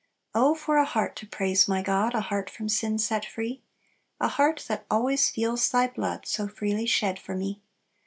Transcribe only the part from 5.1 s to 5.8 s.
feels